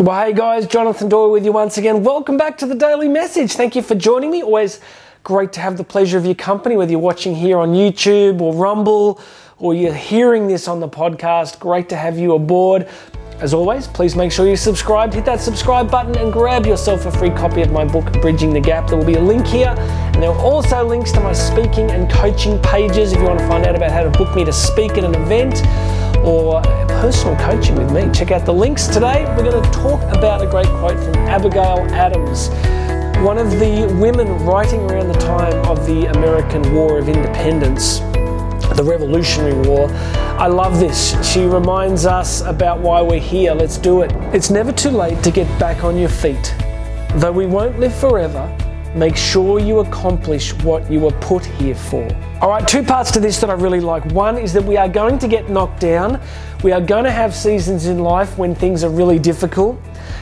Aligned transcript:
Well, 0.00 0.24
hey 0.24 0.32
guys, 0.32 0.68
Jonathan 0.68 1.08
Doyle 1.08 1.32
with 1.32 1.44
you 1.44 1.50
once 1.50 1.76
again. 1.76 2.04
Welcome 2.04 2.36
back 2.36 2.56
to 2.58 2.66
the 2.66 2.76
Daily 2.76 3.08
Message. 3.08 3.54
Thank 3.54 3.74
you 3.74 3.82
for 3.82 3.96
joining 3.96 4.30
me. 4.30 4.44
Always 4.44 4.78
great 5.24 5.52
to 5.54 5.60
have 5.60 5.76
the 5.76 5.82
pleasure 5.82 6.16
of 6.16 6.24
your 6.24 6.36
company, 6.36 6.76
whether 6.76 6.92
you're 6.92 7.00
watching 7.00 7.34
here 7.34 7.58
on 7.58 7.70
YouTube 7.70 8.40
or 8.40 8.54
Rumble 8.54 9.20
or 9.58 9.74
you're 9.74 9.92
hearing 9.92 10.46
this 10.46 10.68
on 10.68 10.78
the 10.78 10.88
podcast. 10.88 11.58
Great 11.58 11.88
to 11.88 11.96
have 11.96 12.16
you 12.16 12.34
aboard. 12.34 12.86
As 13.40 13.52
always, 13.52 13.88
please 13.88 14.14
make 14.14 14.30
sure 14.30 14.46
you're 14.46 14.56
subscribed. 14.56 15.14
Hit 15.14 15.24
that 15.24 15.40
subscribe 15.40 15.90
button 15.90 16.16
and 16.16 16.32
grab 16.32 16.64
yourself 16.64 17.04
a 17.06 17.10
free 17.10 17.30
copy 17.30 17.62
of 17.62 17.72
my 17.72 17.84
book, 17.84 18.12
Bridging 18.20 18.52
the 18.52 18.60
Gap. 18.60 18.88
There 18.88 18.96
will 18.96 19.04
be 19.04 19.14
a 19.14 19.20
link 19.20 19.48
here, 19.48 19.74
and 19.76 20.22
there 20.22 20.30
are 20.30 20.40
also 20.40 20.86
links 20.86 21.10
to 21.12 21.20
my 21.20 21.32
speaking 21.32 21.90
and 21.90 22.08
coaching 22.08 22.60
pages 22.62 23.12
if 23.12 23.18
you 23.18 23.24
want 23.24 23.40
to 23.40 23.48
find 23.48 23.66
out 23.66 23.74
about 23.74 23.90
how 23.90 24.04
to 24.04 24.10
book 24.10 24.32
me 24.36 24.44
to 24.44 24.52
speak 24.52 24.92
at 24.92 25.02
an 25.02 25.16
event 25.16 25.56
or 26.24 26.62
personal 27.00 27.36
coaching 27.36 27.76
with 27.76 27.92
me. 27.92 28.10
Check 28.12 28.30
out 28.30 28.44
the 28.44 28.52
links 28.52 28.86
today. 28.86 29.24
We're 29.36 29.50
going 29.50 29.62
to 29.62 29.70
talk 29.70 30.02
about 30.14 30.42
a 30.42 30.46
great 30.46 30.66
quote 30.66 30.98
from 30.98 31.14
Abigail 31.28 31.86
Adams, 31.92 32.48
one 33.24 33.38
of 33.38 33.50
the 33.52 33.86
women 34.00 34.28
writing 34.44 34.80
around 34.90 35.08
the 35.08 35.18
time 35.20 35.54
of 35.66 35.86
the 35.86 36.06
American 36.06 36.74
War 36.74 36.98
of 36.98 37.08
Independence, 37.08 38.00
the 38.76 38.84
Revolutionary 38.84 39.68
War. 39.68 39.88
I 40.38 40.46
love 40.46 40.78
this. 40.78 41.16
She 41.26 41.44
reminds 41.44 42.06
us 42.06 42.42
about 42.42 42.80
why 42.80 43.02
we're 43.02 43.18
here. 43.18 43.52
Let's 43.54 43.76
do 43.78 44.02
it. 44.02 44.12
It's 44.34 44.50
never 44.50 44.72
too 44.72 44.90
late 44.90 45.22
to 45.24 45.30
get 45.30 45.46
back 45.58 45.82
on 45.82 45.98
your 45.98 46.08
feet. 46.08 46.54
Though 47.14 47.32
we 47.32 47.46
won't 47.46 47.80
live 47.80 47.94
forever, 47.94 48.54
make 48.94 49.16
sure 49.16 49.58
you 49.58 49.80
accomplish 49.80 50.54
what 50.64 50.90
you 50.90 51.00
were 51.00 51.12
put 51.20 51.44
here 51.44 51.74
for. 51.74 52.08
All 52.40 52.48
right, 52.48 52.66
two 52.66 52.82
parts 52.82 53.10
to 53.12 53.20
this 53.20 53.40
that 53.40 53.50
I 53.50 53.54
really 53.54 53.80
like. 53.80 54.04
One 54.12 54.38
is 54.38 54.52
that 54.52 54.64
we 54.64 54.76
are 54.76 54.88
going 54.88 55.18
to 55.18 55.28
get 55.28 55.50
knocked 55.50 55.80
down. 55.80 56.20
We 56.62 56.72
are 56.72 56.80
going 56.80 57.04
to 57.04 57.10
have 57.10 57.34
seasons 57.34 57.86
in 57.86 58.00
life 58.00 58.38
when 58.38 58.54
things 58.54 58.84
are 58.84 58.90
really 58.90 59.18
difficult 59.18 59.78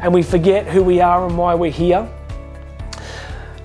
and 0.00 0.12
we 0.12 0.22
forget 0.22 0.66
who 0.66 0.82
we 0.82 1.00
are 1.00 1.26
and 1.26 1.36
why 1.36 1.54
we're 1.54 1.70
here. 1.70 2.08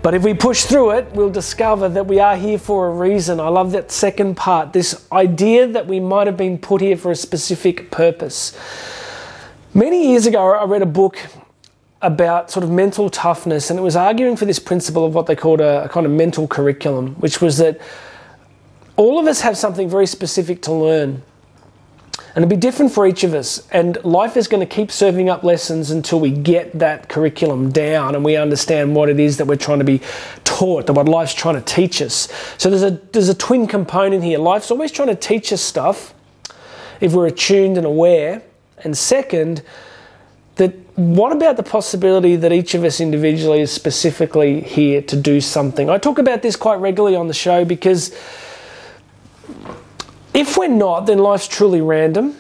But 0.02 0.14
if 0.14 0.23
we 0.23 0.34
push 0.34 0.66
through 0.66 0.92
it, 0.92 1.10
we'll 1.14 1.30
discover 1.30 1.88
that 1.88 2.06
we 2.06 2.20
are 2.20 2.36
here 2.36 2.60
for 2.60 2.89
a 2.89 2.92
reason. 2.92 3.39
I 3.39 3.48
love 3.48 3.72
that 3.72 3.89
second 3.89 4.36
part 4.36 4.73
this 4.73 5.08
idea 5.14 5.66
that 5.67 5.88
we 5.88 6.02
might 6.02 6.28
have 6.28 6.36
been 6.36 6.58
put 6.58 6.82
here 6.82 6.98
for 6.98 7.12
a 7.12 7.16
specific 7.16 7.89
purpose. 7.89 8.58
Many 9.73 10.10
years 10.10 10.26
ago, 10.26 10.54
I 10.54 10.66
read 10.66 10.82
a 10.82 10.86
book 10.86 11.17
about 12.04 12.52
sort 12.52 12.64
of 12.64 12.70
mental 12.70 13.09
toughness, 13.09 13.70
and 13.70 13.80
it 13.80 13.82
was 13.82 13.96
arguing 13.96 14.36
for 14.36 14.46
this 14.46 14.59
principle 14.59 15.06
of 15.06 15.16
what 15.16 15.26
they 15.26 15.36
called 15.36 15.62
a, 15.62 15.86
a 15.86 15.90
kind 15.90 16.06
of 16.06 16.12
mental 16.12 16.48
curriculum, 16.48 17.16
which 17.16 17.42
was 17.42 17.58
that 17.58 17.80
all 18.95 19.20
of 19.20 19.26
us 19.26 19.42
have 19.42 19.58
something 19.58 19.90
very 19.90 20.06
specific 20.06 20.62
to 20.64 20.73
learn. 20.73 21.23
And 22.36 22.44
it'll 22.44 22.50
be 22.50 22.58
different 22.58 22.92
for 22.92 23.06
each 23.08 23.23
of 23.23 23.34
us. 23.34 23.68
And 23.72 24.04
life 24.04 24.38
is 24.38 24.48
going 24.48 24.68
to 24.68 24.72
keep 24.76 24.92
serving 24.92 25.30
up 25.30 25.44
lessons 25.44 25.92
until 25.92 26.20
we 26.20 26.32
get 26.32 26.78
that 26.80 27.08
curriculum 27.08 27.72
down 27.72 28.16
and 28.16 28.26
we 28.26 28.36
understand 28.36 28.95
what 28.95 29.10
it 29.10 29.20
is 29.20 29.38
that 29.38 29.45
we're 29.45 29.56
trying 29.56 29.80
to 29.80 29.86
be 29.86 30.02
taught, 30.44 30.88
that 30.88 30.94
what 30.94 31.08
life's 31.08 31.34
trying 31.34 31.56
to 31.56 31.62
teach 31.62 32.02
us. 32.02 32.28
So 32.58 32.70
there's 32.70 32.84
a 32.84 32.92
there's 33.12 33.30
a 33.30 33.36
twin 33.36 33.67
component 33.67 34.23
here. 34.23 34.40
Life's 34.40 34.72
always 34.72 34.92
trying 34.92 35.10
to 35.10 35.16
teach 35.16 35.54
us 35.54 35.62
stuff 35.62 36.14
if 37.02 37.14
we're 37.14 37.28
attuned 37.28 37.78
and 37.78 37.86
aware. 37.86 38.42
And 38.84 38.98
second, 38.98 39.62
that 40.56 40.76
what 40.96 41.32
about 41.32 41.58
the 41.58 41.64
possibility 41.64 42.36
that 42.36 42.52
each 42.52 42.76
of 42.76 42.84
us 42.84 43.00
individually 43.00 43.62
is 43.62 43.72
specifically 43.72 44.62
here 44.62 45.02
to 45.02 45.16
do 45.16 45.42
something? 45.42 45.90
I 45.90 45.98
talk 45.98 46.20
about 46.20 46.42
this 46.42 46.56
quite 46.56 46.76
regularly 46.76 47.16
on 47.16 47.28
the 47.28 47.34
show 47.34 47.66
because 47.66 48.16
if 50.34 50.58
we're 50.58 50.68
not, 50.68 51.08
then 51.08 51.18
life's 51.18 51.48
truly 51.48 51.82
random 51.82 52.36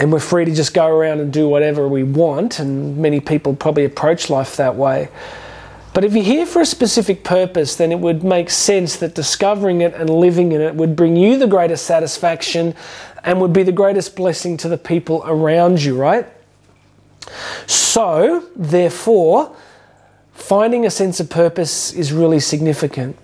and 0.00 0.12
we're 0.12 0.20
free 0.20 0.44
to 0.44 0.54
just 0.54 0.74
go 0.74 0.86
around 0.86 1.20
and 1.20 1.32
do 1.32 1.48
whatever 1.48 1.88
we 1.88 2.04
want, 2.04 2.60
and 2.60 2.98
many 2.98 3.18
people 3.20 3.56
probably 3.56 3.84
approach 3.84 4.30
life 4.30 4.56
that 4.56 4.76
way. 4.76 5.08
But 5.92 6.04
if 6.04 6.14
you're 6.14 6.22
here 6.22 6.46
for 6.46 6.62
a 6.62 6.66
specific 6.66 7.24
purpose, 7.24 7.74
then 7.74 7.90
it 7.90 7.98
would 7.98 8.22
make 8.22 8.50
sense 8.50 8.96
that 8.96 9.16
discovering 9.16 9.80
it 9.80 9.94
and 9.94 10.08
living 10.08 10.52
in 10.52 10.60
it 10.60 10.76
would 10.76 10.94
bring 10.94 11.16
you 11.16 11.36
the 11.36 11.48
greatest 11.48 11.84
satisfaction 11.84 12.74
and 13.24 13.40
would 13.40 13.52
be 13.52 13.64
the 13.64 13.72
greatest 13.72 14.14
blessing 14.14 14.56
to 14.58 14.68
the 14.68 14.78
people 14.78 15.22
around 15.26 15.82
you, 15.82 15.96
right? 15.96 16.28
So, 17.66 18.44
therefore, 18.56 19.54
finding 20.32 20.86
a 20.86 20.90
sense 20.90 21.20
of 21.20 21.28
purpose 21.28 21.92
is 21.92 22.12
really 22.12 22.40
significant. 22.40 23.16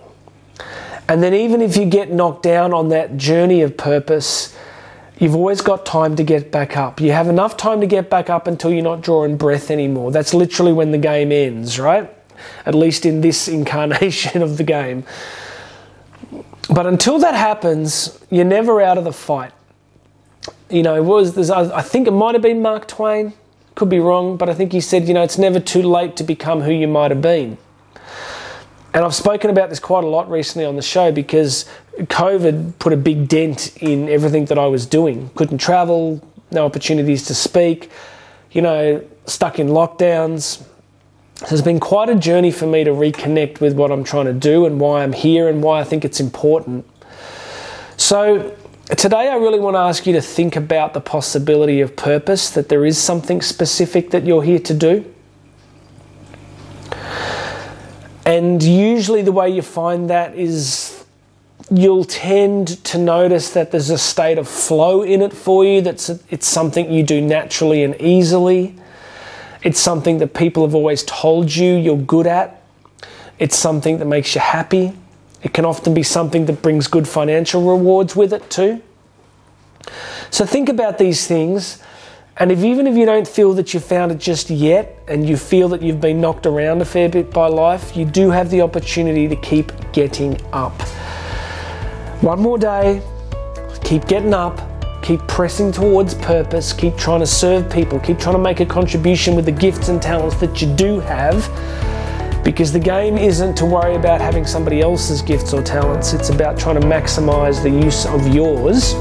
And 1.09 1.23
then, 1.23 1.35
even 1.35 1.61
if 1.61 1.77
you 1.77 1.85
get 1.85 2.11
knocked 2.11 2.43
down 2.43 2.73
on 2.73 2.89
that 2.89 3.17
journey 3.17 3.63
of 3.63 3.77
purpose, 3.77 4.57
you've 5.19 5.35
always 5.35 5.61
got 5.61 5.85
time 5.87 6.17
to 6.17 6.25
get 6.25 6.51
back 6.51 6.77
up. 6.77 7.01
You 7.01 7.13
have 7.13 7.29
enough 7.29 7.57
time 7.57 7.81
to 7.81 7.87
get 7.87 8.11
back 8.11 8.31
up 8.31 8.47
until 8.47 8.73
you're 8.73 8.83
not 8.83 9.03
drawing 9.03 9.37
breath 9.37 9.71
anymore. 9.71 10.11
That's 10.11 10.35
literally 10.35 10.73
when 10.73 10.93
the 10.93 10.99
game 10.99 11.31
ends, 11.31 11.79
right? 11.79 12.11
At 12.67 12.75
least 12.75 13.07
in 13.07 13.21
this 13.21 13.49
incarnation 13.59 14.43
of 14.43 14.57
the 14.57 14.65
game. 14.65 15.05
But 16.71 16.87
until 16.87 17.19
that 17.19 17.35
happens, 17.35 18.19
you're 18.31 18.45
never 18.45 18.81
out 18.81 18.99
of 18.99 19.05
the 19.05 19.13
fight. 19.13 19.53
You 20.71 20.83
know, 20.83 21.03
was 21.03 21.51
I 21.51 21.83
think 21.83 22.09
it 22.09 22.13
might 22.13 22.35
have 22.35 22.43
been 22.43 22.63
Mark 22.63 22.89
Twain, 22.89 23.35
could 23.85 23.91
be 23.91 24.01
wrong, 24.01 24.39
but 24.39 24.49
I 24.49 24.55
think 24.55 24.73
he 24.73 24.81
said, 24.81 25.07
you 25.09 25.13
know, 25.13 25.23
it's 25.23 25.37
never 25.37 25.61
too 25.61 25.83
late 25.83 26.17
to 26.17 26.25
become 26.25 26.63
who 26.63 26.73
you 26.73 26.89
might 26.89 27.11
have 27.11 27.21
been. 27.21 27.59
And 28.95 29.05
I've 29.05 29.15
spoken 29.15 29.51
about 29.51 29.69
this 29.69 29.79
quite 29.79 30.05
a 30.05 30.07
lot 30.07 30.31
recently 30.31 30.65
on 30.65 30.77
the 30.77 30.83
show 30.83 31.13
because 31.13 31.69
COVID 31.99 32.79
put 32.79 32.95
a 32.95 32.97
big 32.97 33.29
dent 33.29 33.77
in 33.83 34.09
everything 34.09 34.47
that 34.47 34.59
I 34.59 34.67
was 34.69 34.87
doing. 34.87 35.29
Couldn't 35.35 35.59
travel, 35.59 36.27
no 36.51 36.65
opportunities 36.65 37.27
to 37.27 37.35
speak, 37.35 37.91
you 38.53 38.63
know, 38.63 39.05
stuck 39.27 39.59
in 39.59 39.69
lockdowns. 39.69 40.65
So 41.35 41.47
it's 41.51 41.61
been 41.61 41.79
quite 41.79 42.09
a 42.09 42.15
journey 42.15 42.53
for 42.53 42.67
me 42.67 42.85
to 42.85 42.91
reconnect 42.91 43.61
with 43.61 43.75
what 43.75 43.93
I'm 43.93 44.03
trying 44.03 44.27
to 44.27 44.33
do 44.33 44.65
and 44.65 44.81
why 44.81 45.03
I'm 45.03 45.13
here 45.13 45.47
and 45.47 45.63
why 45.63 45.81
I 45.81 45.85
think 45.85 46.07
it's 46.07 46.21
important. 46.21 46.87
So 47.99 48.57
today 48.89 49.29
I 49.29 49.37
really 49.37 49.61
want 49.61 49.75
to 49.75 49.81
ask 49.81 50.07
you 50.07 50.13
to 50.13 50.21
think 50.21 50.57
about 50.57 50.95
the 50.95 51.01
possibility 51.01 51.81
of 51.81 51.97
purpose, 51.97 52.51
that 52.51 52.69
there 52.69 52.85
is 52.85 52.99
something 52.99 53.41
specific 53.41 54.11
that 54.11 54.25
you're 54.25 54.43
here 54.43 54.59
to 54.59 54.75
do. 54.75 55.15
And 58.27 58.63
usually, 58.63 59.23
the 59.23 59.33
way 59.33 59.51
you 59.51 59.63
find 59.63 60.09
that 60.09 60.35
is 60.35 61.05
you'll 61.71 62.05
tend 62.05 62.69
to 62.85 62.99
notice 62.99 63.51
that 63.51 63.71
there's 63.71 63.91
a 63.91 63.99
state 63.99 64.39
of 64.39 64.49
flow 64.49 65.03
in 65.03 65.23
it 65.23 65.33
for 65.33 65.65
you. 65.65 65.81
That's 65.81 66.11
it's 66.31 66.47
something 66.47 66.91
you 66.91 67.03
do 67.03 67.21
naturally 67.21 67.83
and 67.83 67.99
easily. 68.01 68.77
It's 69.63 69.81
something 69.81 70.19
that 70.19 70.35
people 70.35 70.65
have 70.65 70.75
always 70.75 71.05
told 71.05 71.55
you 71.55 71.75
you're 71.75 71.97
good 71.97 72.27
at. 72.27 72.63
It's 73.39 73.57
something 73.57 73.99
that 73.99 74.05
makes 74.05 74.35
you 74.35 74.41
happy. 74.41 74.93
It 75.45 75.55
can 75.55 75.65
often 75.65 75.95
be 75.95 76.03
something 76.03 76.47
that 76.47 76.61
brings 76.63 76.89
good 76.89 77.07
financial 77.07 77.63
rewards 77.63 78.17
with 78.17 78.33
it 78.33 78.51
too. 78.51 78.83
So 80.31 80.45
think 80.45 80.69
about 80.69 80.99
these 80.99 81.29
things 81.29 81.81
and 82.37 82.51
if 82.51 82.65
even 82.65 82.89
if 82.89 82.97
you 82.97 83.07
don't 83.07 83.29
feel 83.29 83.55
that 83.55 83.73
you've 83.73 83.85
found 83.85 84.11
it 84.11 84.19
just 84.19 84.51
yet 84.51 84.99
and 85.07 85.29
you 85.29 85.37
feel 85.37 85.69
that 85.69 85.83
you've 85.83 86.01
been 86.01 86.21
knocked 86.21 86.47
around 86.47 86.83
a 86.83 86.85
fair 86.85 87.09
bit 87.09 87.31
by 87.31 87.47
life, 87.47 87.97
you 87.97 88.05
do 88.05 88.29
have 88.31 88.51
the 88.51 88.61
opportunity 88.61 89.29
to 89.29 89.37
keep 89.37 89.71
getting 89.93 90.41
up. 90.53 90.73
One 92.23 92.41
more 92.41 92.59
day, 92.59 93.01
keep 93.85 94.09
getting 94.09 94.35
up, 94.35 94.61
keep 95.01 95.21
pressing 95.29 95.71
towards 95.71 96.15
purpose, 96.15 96.73
keep 96.73 96.97
trying 96.97 97.21
to 97.21 97.27
serve 97.27 97.71
people, 97.71 98.01
keep 98.01 98.19
trying 98.19 98.35
to 98.35 98.43
make 98.43 98.59
a 98.59 98.67
contribution 98.67 99.37
with 99.37 99.45
the 99.45 99.53
gifts 99.53 99.89
and 99.89 100.03
talents 100.03 100.35
that 100.41 100.61
you 100.61 100.75
do 100.75 100.99
have. 101.01 101.49
Because 102.45 102.73
the 102.73 102.79
game 102.79 103.17
isn't 103.17 103.55
to 103.57 103.65
worry 103.65 103.97
about 103.97 104.21
having 104.21 104.47
somebody 104.47 104.83
else's 104.83 105.23
gifts 105.23 105.55
or 105.55 105.63
talents, 105.63 106.13
it's 106.13 106.29
about 106.29 106.59
trying 106.59 106.79
to 106.79 106.87
maximize 106.87 107.63
the 107.63 107.71
use 107.71 108.05
of 108.05 108.29
yours 108.29 108.93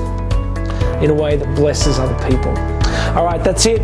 in 1.04 1.10
a 1.10 1.13
way 1.13 1.36
that 1.36 1.54
blesses 1.54 2.00
other 2.00 2.16
people. 2.30 2.51
All 3.18 3.25
right, 3.25 3.44
that's 3.44 3.66
it. 3.66 3.81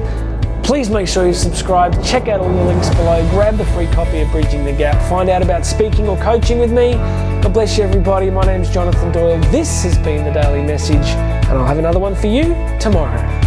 Please 0.63 0.89
make 0.89 1.07
sure 1.07 1.27
you 1.27 1.33
subscribe. 1.33 2.01
Check 2.05 2.29
out 2.29 2.39
all 2.39 2.53
the 2.53 2.63
links 2.63 2.89
below. 2.91 3.27
Grab 3.31 3.57
the 3.57 3.65
free 3.65 3.87
copy 3.87 4.19
of 4.19 4.31
Bridging 4.31 4.63
the 4.63 4.71
Gap. 4.71 5.09
Find 5.09 5.29
out 5.29 5.41
about 5.41 5.65
speaking 5.65 6.07
or 6.07 6.15
coaching 6.17 6.59
with 6.59 6.71
me. 6.71 6.93
God 7.41 7.53
bless 7.53 7.77
you, 7.77 7.83
everybody. 7.83 8.29
My 8.29 8.45
name 8.45 8.61
is 8.61 8.69
Jonathan 8.69 9.11
Doyle. 9.11 9.39
This 9.51 9.83
has 9.83 9.97
been 9.97 10.23
the 10.23 10.31
Daily 10.31 10.61
Message, 10.61 10.95
and 10.95 11.57
I'll 11.57 11.65
have 11.65 11.79
another 11.79 11.99
one 11.99 12.15
for 12.15 12.27
you 12.27 12.55
tomorrow. 12.79 13.38